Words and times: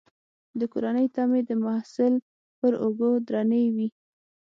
د 0.59 0.61
کورنۍ 0.73 1.07
تمې 1.15 1.41
د 1.49 1.51
محصل 1.63 2.13
پر 2.59 2.71
اوږو 2.83 3.11
درنې 3.27 3.63
وي. 3.75 3.87